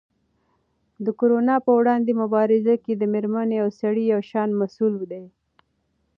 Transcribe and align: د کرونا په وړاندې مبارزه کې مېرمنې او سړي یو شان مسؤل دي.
د 1.05 1.07
کرونا 1.19 1.55
په 1.65 1.71
وړاندې 1.79 2.11
مبارزه 2.21 2.73
کې 2.83 2.93
مېرمنې 3.13 3.57
او 3.63 3.69
سړي 3.79 4.03
یو 4.13 4.21
شان 4.31 4.49
مسؤل 4.61 4.93
دي. 5.11 5.23